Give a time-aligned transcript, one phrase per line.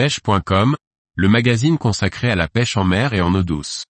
[0.00, 0.76] pêche.com,
[1.14, 3.84] le magazine consacré à la pêche en mer et en eau douce.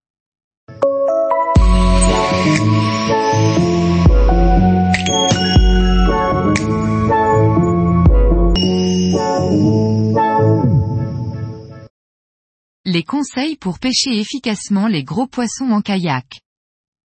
[12.84, 16.40] Les conseils pour pêcher efficacement les gros poissons en kayak.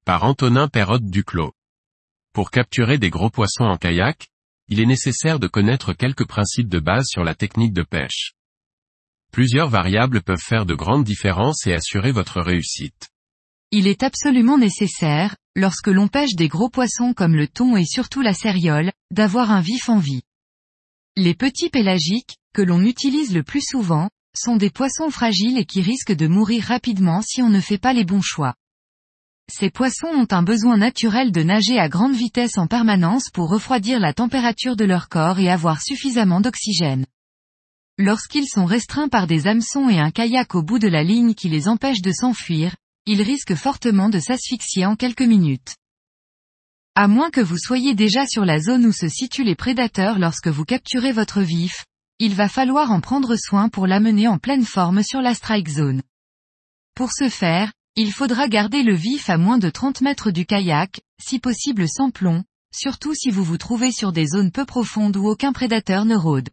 [0.04, 1.52] Par Antonin Perrotte Duclos.
[2.34, 4.30] Pour capturer des gros poissons en kayak,
[4.68, 8.36] il est nécessaire de connaître quelques principes de base sur la technique de pêche.
[9.36, 13.10] Plusieurs variables peuvent faire de grandes différences et assurer votre réussite.
[13.70, 18.22] Il est absolument nécessaire, lorsque l'on pêche des gros poissons comme le thon et surtout
[18.22, 20.22] la céréole, d'avoir un vif en vie.
[21.18, 25.82] Les petits pélagiques, que l'on utilise le plus souvent, sont des poissons fragiles et qui
[25.82, 28.56] risquent de mourir rapidement si on ne fait pas les bons choix.
[29.52, 34.00] Ces poissons ont un besoin naturel de nager à grande vitesse en permanence pour refroidir
[34.00, 37.06] la température de leur corps et avoir suffisamment d'oxygène.
[37.98, 41.48] Lorsqu'ils sont restreints par des hameçons et un kayak au bout de la ligne qui
[41.48, 45.78] les empêche de s'enfuir, ils risquent fortement de s'asphyxier en quelques minutes.
[46.96, 50.50] À moins que vous soyez déjà sur la zone où se situent les prédateurs lorsque
[50.50, 51.86] vous capturez votre vif,
[52.20, 56.02] il va falloir en prendre soin pour l'amener en pleine forme sur la strike zone.
[56.96, 61.00] Pour ce faire, il faudra garder le vif à moins de 30 mètres du kayak,
[61.22, 62.44] si possible sans plomb,
[62.74, 66.50] surtout si vous vous trouvez sur des zones peu profondes où aucun prédateur ne rôde.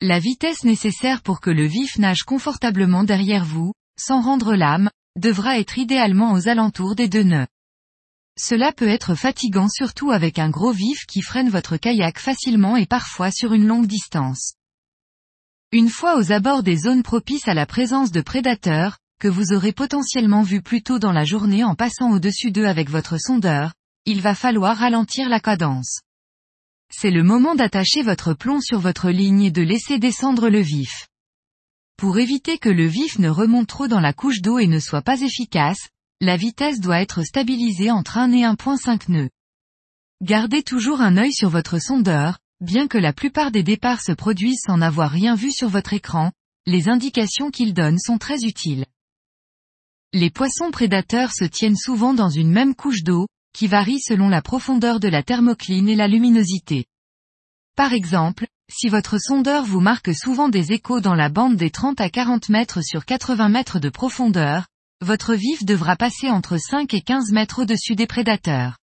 [0.00, 5.58] La vitesse nécessaire pour que le vif nage confortablement derrière vous, sans rendre l'âme, devra
[5.58, 7.46] être idéalement aux alentours des deux nœuds.
[8.36, 12.86] Cela peut être fatigant surtout avec un gros vif qui freine votre kayak facilement et
[12.86, 14.54] parfois sur une longue distance.
[15.70, 19.72] Une fois aux abords des zones propices à la présence de prédateurs, que vous aurez
[19.72, 23.72] potentiellement vu plus tôt dans la journée en passant au-dessus d'eux avec votre sondeur,
[24.04, 26.00] il va falloir ralentir la cadence.
[26.96, 31.08] C'est le moment d'attacher votre plomb sur votre ligne et de laisser descendre le vif.
[31.96, 35.02] Pour éviter que le vif ne remonte trop dans la couche d'eau et ne soit
[35.02, 35.88] pas efficace,
[36.20, 39.28] la vitesse doit être stabilisée entre 1 et 1.5 nœuds.
[40.22, 44.62] Gardez toujours un œil sur votre sondeur, bien que la plupart des départs se produisent
[44.64, 46.30] sans n'avoir rien vu sur votre écran,
[46.64, 48.86] les indications qu'il donne sont très utiles.
[50.12, 54.42] Les poissons prédateurs se tiennent souvent dans une même couche d'eau, qui varie selon la
[54.42, 56.86] profondeur de la thermocline et la luminosité.
[57.76, 62.00] Par exemple, si votre sondeur vous marque souvent des échos dans la bande des 30
[62.00, 64.68] à 40 mètres sur 80 mètres de profondeur,
[65.00, 68.78] votre vif devra passer entre 5 et 15 mètres au-dessus des prédateurs.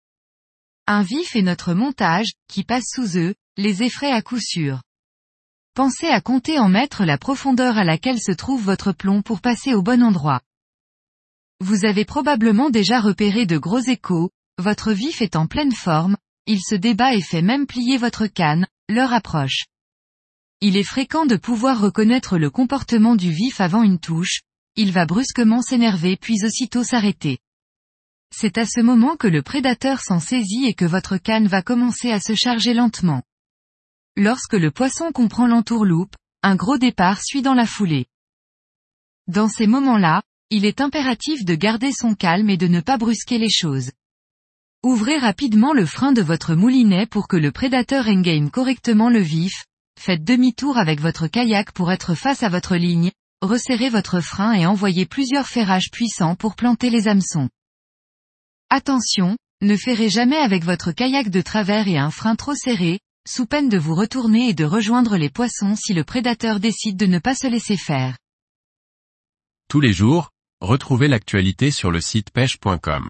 [0.88, 4.82] Un vif est notre montage, qui passe sous eux, les effraie à coup sûr.
[5.74, 9.74] Pensez à compter en mètres la profondeur à laquelle se trouve votre plomb pour passer
[9.74, 10.42] au bon endroit.
[11.62, 16.18] Vous avez probablement déjà repéré de gros échos, votre vif est en pleine forme,
[16.52, 19.68] il se débat et fait même plier votre canne, l'heure approche.
[20.60, 24.42] Il est fréquent de pouvoir reconnaître le comportement du vif avant une touche,
[24.76, 27.40] il va brusquement s'énerver puis aussitôt s'arrêter.
[28.36, 32.12] C'est à ce moment que le prédateur s'en saisit et que votre canne va commencer
[32.12, 33.24] à se charger lentement.
[34.18, 38.08] Lorsque le poisson comprend l'entourloupe, un gros départ suit dans la foulée.
[39.28, 43.38] Dans ces moments-là, il est impératif de garder son calme et de ne pas brusquer
[43.38, 43.92] les choses.
[44.84, 49.66] Ouvrez rapidement le frein de votre moulinet pour que le prédateur engame correctement le vif,
[50.00, 54.66] faites demi-tour avec votre kayak pour être face à votre ligne, resserrez votre frein et
[54.66, 57.50] envoyez plusieurs ferrages puissants pour planter les hameçons.
[58.70, 63.46] Attention, ne ferrez jamais avec votre kayak de travers et un frein trop serré, sous
[63.46, 67.20] peine de vous retourner et de rejoindre les poissons si le prédateur décide de ne
[67.20, 68.18] pas se laisser faire.
[69.68, 70.32] Tous les jours,
[70.62, 73.10] Retrouvez l'actualité sur le site pêche.com.